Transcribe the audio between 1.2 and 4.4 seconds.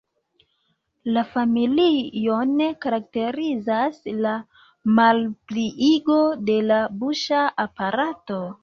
familion karakterizas la